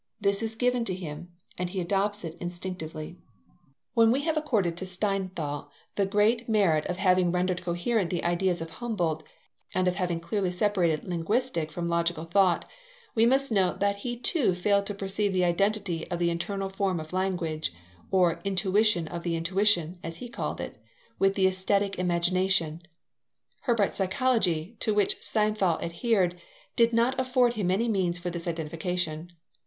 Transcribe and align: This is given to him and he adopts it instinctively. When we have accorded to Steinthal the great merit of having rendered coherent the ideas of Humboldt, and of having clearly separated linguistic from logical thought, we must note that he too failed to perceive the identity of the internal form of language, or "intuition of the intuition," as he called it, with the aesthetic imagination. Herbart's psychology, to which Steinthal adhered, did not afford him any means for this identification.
This 0.19 0.41
is 0.41 0.55
given 0.55 0.83
to 0.85 0.95
him 0.95 1.31
and 1.59 1.69
he 1.69 1.79
adopts 1.79 2.23
it 2.23 2.35
instinctively. 2.39 3.19
When 3.93 4.09
we 4.09 4.21
have 4.21 4.35
accorded 4.35 4.75
to 4.77 4.85
Steinthal 4.87 5.69
the 5.93 6.07
great 6.07 6.49
merit 6.49 6.87
of 6.87 6.97
having 6.97 7.31
rendered 7.31 7.61
coherent 7.63 8.09
the 8.09 8.23
ideas 8.23 8.61
of 8.61 8.71
Humboldt, 8.71 9.21
and 9.75 9.87
of 9.87 9.97
having 9.97 10.19
clearly 10.19 10.49
separated 10.49 11.03
linguistic 11.03 11.71
from 11.71 11.87
logical 11.87 12.23
thought, 12.25 12.65
we 13.13 13.27
must 13.27 13.51
note 13.51 13.79
that 13.79 13.97
he 13.97 14.17
too 14.17 14.55
failed 14.55 14.87
to 14.87 14.95
perceive 14.95 15.33
the 15.33 15.43
identity 15.43 16.09
of 16.09 16.17
the 16.17 16.31
internal 16.31 16.69
form 16.69 16.99
of 16.99 17.13
language, 17.13 17.71
or 18.09 18.41
"intuition 18.43 19.07
of 19.07 19.21
the 19.21 19.35
intuition," 19.35 19.99
as 20.03 20.17
he 20.17 20.27
called 20.29 20.59
it, 20.59 20.79
with 21.19 21.35
the 21.35 21.45
aesthetic 21.45 21.99
imagination. 21.99 22.81
Herbart's 23.67 23.97
psychology, 23.97 24.77
to 24.79 24.95
which 24.95 25.21
Steinthal 25.21 25.79
adhered, 25.79 26.41
did 26.75 26.91
not 26.91 27.19
afford 27.19 27.53
him 27.53 27.69
any 27.69 27.87
means 27.87 28.17
for 28.17 28.31
this 28.31 28.47
identification. 28.47 29.31